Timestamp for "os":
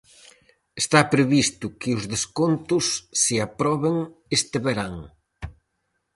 1.97-2.03